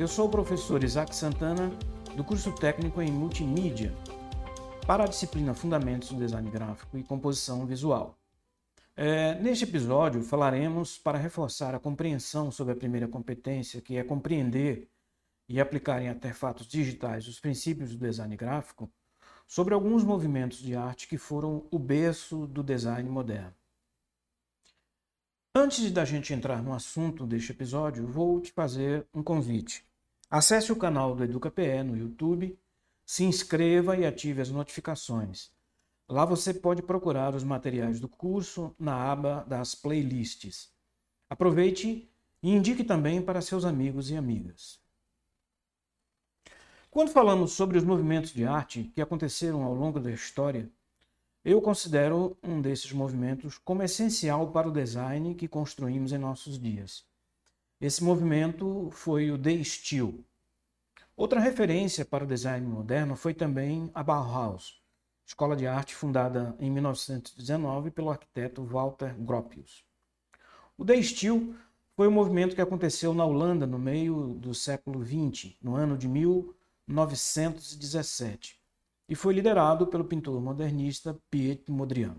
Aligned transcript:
Eu 0.00 0.08
sou 0.08 0.28
o 0.28 0.30
professor 0.30 0.82
Isaac 0.82 1.14
Santana, 1.14 1.68
do 2.16 2.24
curso 2.24 2.50
técnico 2.54 3.02
em 3.02 3.12
Multimídia, 3.12 3.94
para 4.86 5.04
a 5.04 5.06
disciplina 5.06 5.52
Fundamentos 5.52 6.08
do 6.08 6.16
Design 6.16 6.50
Gráfico 6.50 6.96
e 6.96 7.04
Composição 7.04 7.66
Visual. 7.66 8.18
É, 8.96 9.34
neste 9.42 9.64
episódio, 9.64 10.22
falaremos 10.22 10.96
para 10.96 11.18
reforçar 11.18 11.74
a 11.74 11.78
compreensão 11.78 12.50
sobre 12.50 12.72
a 12.72 12.76
primeira 12.76 13.06
competência, 13.06 13.82
que 13.82 13.98
é 13.98 14.02
compreender 14.02 14.88
e 15.46 15.60
aplicar 15.60 16.00
em 16.00 16.08
artefatos 16.08 16.66
digitais 16.66 17.28
os 17.28 17.38
princípios 17.38 17.94
do 17.94 17.98
design 17.98 18.34
gráfico, 18.38 18.90
sobre 19.46 19.74
alguns 19.74 20.02
movimentos 20.02 20.60
de 20.60 20.74
arte 20.74 21.06
que 21.06 21.18
foram 21.18 21.66
o 21.70 21.78
berço 21.78 22.46
do 22.46 22.62
design 22.62 23.06
moderno. 23.06 23.54
Antes 25.54 25.90
da 25.90 26.06
gente 26.06 26.32
entrar 26.32 26.62
no 26.62 26.72
assunto 26.72 27.26
deste 27.26 27.52
episódio, 27.52 28.06
vou 28.06 28.40
te 28.40 28.50
fazer 28.50 29.06
um 29.12 29.22
convite. 29.22 29.89
Acesse 30.30 30.70
o 30.70 30.76
canal 30.76 31.16
do 31.16 31.24
EducaPE 31.24 31.82
no 31.82 31.96
YouTube, 31.96 32.56
se 33.04 33.24
inscreva 33.24 33.96
e 33.96 34.06
ative 34.06 34.40
as 34.40 34.48
notificações. 34.48 35.50
Lá 36.08 36.24
você 36.24 36.54
pode 36.54 36.82
procurar 36.82 37.34
os 37.34 37.42
materiais 37.42 37.98
do 37.98 38.08
curso 38.08 38.72
na 38.78 38.94
aba 38.94 39.44
das 39.48 39.74
playlists. 39.74 40.72
Aproveite 41.28 42.08
e 42.40 42.54
indique 42.54 42.84
também 42.84 43.20
para 43.20 43.40
seus 43.40 43.64
amigos 43.64 44.08
e 44.08 44.16
amigas. 44.16 44.78
Quando 46.92 47.10
falamos 47.10 47.50
sobre 47.50 47.76
os 47.76 47.84
movimentos 47.84 48.32
de 48.32 48.44
arte 48.44 48.84
que 48.94 49.02
aconteceram 49.02 49.64
ao 49.64 49.74
longo 49.74 49.98
da 49.98 50.12
história, 50.12 50.70
eu 51.44 51.60
considero 51.60 52.36
um 52.40 52.60
desses 52.60 52.92
movimentos 52.92 53.58
como 53.58 53.82
essencial 53.82 54.52
para 54.52 54.68
o 54.68 54.72
design 54.72 55.34
que 55.34 55.48
construímos 55.48 56.12
em 56.12 56.18
nossos 56.18 56.56
dias. 56.56 57.09
Esse 57.80 58.04
movimento 58.04 58.90
foi 58.92 59.30
o 59.30 59.38
The 59.38 59.64
Steel. 59.64 60.22
Outra 61.16 61.40
referência 61.40 62.04
para 62.04 62.24
o 62.24 62.26
design 62.26 62.66
moderno 62.66 63.16
foi 63.16 63.32
também 63.32 63.90
a 63.94 64.02
Bauhaus, 64.02 64.82
escola 65.24 65.56
de 65.56 65.66
arte 65.66 65.94
fundada 65.94 66.54
em 66.58 66.70
1919 66.70 67.90
pelo 67.90 68.10
arquiteto 68.10 68.62
Walter 68.62 69.14
Gropius. 69.18 69.82
O 70.76 70.84
The 70.84 71.02
Steel 71.02 71.54
foi 71.96 72.06
um 72.06 72.12
movimento 72.12 72.54
que 72.54 72.60
aconteceu 72.60 73.14
na 73.14 73.24
Holanda 73.24 73.66
no 73.66 73.78
meio 73.78 74.34
do 74.34 74.52
século 74.52 75.02
XX, 75.02 75.56
no 75.62 75.74
ano 75.74 75.96
de 75.96 76.06
1917 76.06 78.60
e 79.08 79.14
foi 79.14 79.32
liderado 79.32 79.86
pelo 79.86 80.04
pintor 80.04 80.38
modernista 80.40 81.18
Piet 81.30 81.70
Mondrian. 81.70 82.18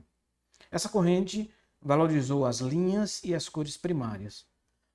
Essa 0.71 0.89
corrente 0.89 1.53
valorizou 1.79 2.45
as 2.45 2.61
linhas 2.61 3.23
e 3.23 3.35
as 3.35 3.47
cores 3.47 3.77
primárias. 3.77 4.49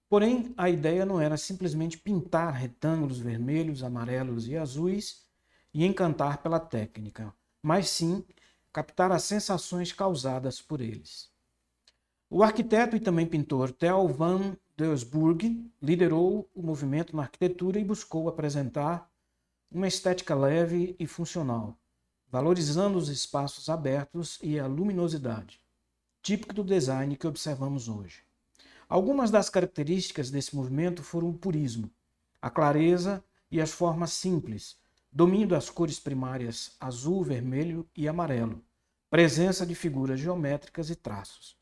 Porém, 0.09 0.55
a 0.57 0.71
ideia 0.71 1.05
não 1.05 1.21
era 1.21 1.37
simplesmente 1.37 1.99
pintar 1.99 2.53
retângulos 2.53 3.19
vermelhos, 3.19 3.83
amarelos 3.83 4.47
e 4.47 4.57
azuis 4.57 5.27
e 5.75 5.85
encantar 5.85 6.39
pela 6.39 6.61
técnica, 6.61 7.35
mas 7.61 7.89
sim 7.89 8.25
captar 8.73 9.11
as 9.11 9.25
sensações 9.25 9.93
causadas 9.93 10.61
por 10.61 10.81
eles. 10.81 11.31
O 12.29 12.43
arquiteto 12.43 12.95
e 12.95 13.01
também 13.01 13.27
pintor 13.27 13.73
Theo 13.73 14.07
van 14.09 14.57
Doesburg 14.77 15.73
liderou 15.81 16.51
o 16.55 16.63
movimento 16.63 17.17
na 17.17 17.23
arquitetura 17.23 17.81
e 17.81 17.85
buscou 17.85 18.29
apresentar 18.29 19.11
uma 19.71 19.89
estética 19.89 20.35
leve 20.35 20.95
e 20.99 21.07
funcional, 21.07 21.79
valorizando 22.29 22.99
os 22.99 23.09
espaços 23.09 23.69
abertos 23.69 24.39
e 24.43 24.59
a 24.59 24.67
luminosidade, 24.67 25.61
típico 26.23 26.53
do 26.53 26.63
design 26.63 27.17
que 27.17 27.27
observamos 27.27 27.89
hoje. 27.89 28.26
Algumas 28.89 29.33
das 29.33 29.51
características 29.51 30.31
desse 30.31 30.55
movimento 30.55 31.03
foram 31.03 31.31
o 31.31 31.35
purismo, 31.35 31.91
a 32.41 32.49
clareza 32.49 33.25
e 33.51 33.61
as 33.61 33.73
formas 33.73 34.13
simples, 34.13 34.77
domínio 35.11 35.49
das 35.49 35.69
cores 35.69 35.99
primárias 35.99 36.77
azul, 36.79 37.25
vermelho 37.25 37.85
e 37.97 38.07
amarelo, 38.07 38.63
presença 39.11 39.67
de 39.67 39.75
figuras 39.75 40.21
geométricas 40.21 40.89
e 40.89 40.95
traços. 40.95 41.57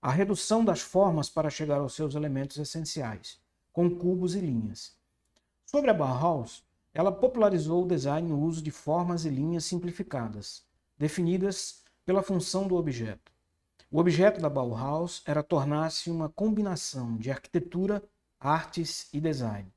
A 0.00 0.12
redução 0.12 0.64
das 0.64 0.80
formas 0.80 1.28
para 1.28 1.50
chegar 1.50 1.80
aos 1.80 1.94
seus 1.94 2.14
elementos 2.14 2.56
essenciais, 2.56 3.40
com 3.72 3.90
cubos 3.90 4.36
e 4.36 4.40
linhas. 4.40 4.96
Sobre 5.66 5.90
a 5.90 5.94
Bauhaus, 5.94 6.64
ela 6.94 7.10
popularizou 7.10 7.84
o 7.84 7.88
design 7.88 8.28
no 8.28 8.40
uso 8.40 8.62
de 8.62 8.70
formas 8.70 9.24
e 9.24 9.28
linhas 9.28 9.64
simplificadas, 9.64 10.64
definidas 10.96 11.82
pela 12.06 12.22
função 12.22 12.68
do 12.68 12.76
objeto. 12.76 13.32
O 13.92 13.98
objeto 13.98 14.40
da 14.40 14.48
Bauhaus 14.48 15.20
era 15.26 15.42
tornar-se 15.42 16.12
uma 16.12 16.28
combinação 16.28 17.16
de 17.16 17.28
arquitetura, 17.28 18.00
artes 18.38 19.12
e 19.12 19.20
design. 19.20 19.68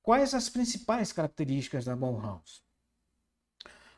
Quais 0.00 0.34
as 0.34 0.48
principais 0.48 1.10
características 1.10 1.84
da 1.84 1.96
Bauhaus? 1.96 2.62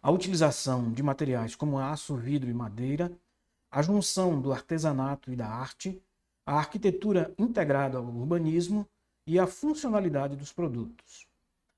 A 0.01 0.11
utilização 0.11 0.91
de 0.91 1.03
materiais 1.03 1.55
como 1.55 1.79
aço, 1.79 2.17
vidro 2.17 2.49
e 2.49 2.55
madeira, 2.55 3.13
a 3.71 3.83
junção 3.83 4.41
do 4.41 4.55
artesanato 4.55 5.31
e 5.31 5.37
da 5.37 5.49
arte, 5.49 6.03
a 6.47 6.55
arquitetura 6.55 7.35
integrada 7.39 7.99
ao 7.99 8.05
urbanismo 8.05 8.89
e 9.27 9.39
a 9.39 9.47
funcionalidade 9.47 10.35
dos 10.35 10.51
produtos. 10.51 11.29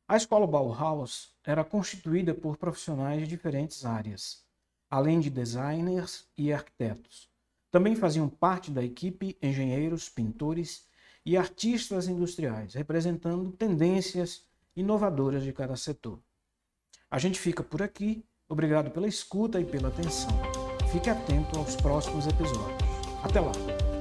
A 0.06 0.16
escola 0.16 0.46
Bauhaus 0.46 1.34
era 1.42 1.64
constituída 1.64 2.32
por 2.34 2.56
profissionais 2.56 3.22
de 3.22 3.26
diferentes 3.26 3.84
áreas, 3.84 4.44
além 4.88 5.18
de 5.18 5.28
designers 5.28 6.24
e 6.38 6.52
arquitetos. 6.52 7.33
Também 7.74 7.96
faziam 7.96 8.28
parte 8.28 8.70
da 8.70 8.84
equipe 8.84 9.36
engenheiros, 9.42 10.08
pintores 10.08 10.86
e 11.26 11.36
artistas 11.36 12.06
industriais, 12.06 12.72
representando 12.72 13.50
tendências 13.50 14.44
inovadoras 14.76 15.42
de 15.42 15.52
cada 15.52 15.74
setor. 15.74 16.20
A 17.10 17.18
gente 17.18 17.36
fica 17.36 17.64
por 17.64 17.82
aqui. 17.82 18.24
Obrigado 18.48 18.92
pela 18.92 19.08
escuta 19.08 19.60
e 19.60 19.64
pela 19.64 19.88
atenção. 19.88 20.30
Fique 20.92 21.10
atento 21.10 21.58
aos 21.58 21.74
próximos 21.74 22.28
episódios. 22.28 22.78
Até 23.24 23.40
lá! 23.40 23.93